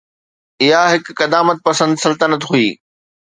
اها 0.63 0.81
هڪ 0.93 1.03
قدامت 1.19 1.57
پسند 1.67 1.93
سلطنت 2.03 2.41
هئي. 2.49 2.67